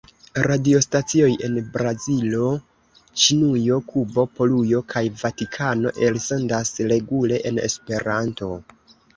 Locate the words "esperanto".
7.69-8.51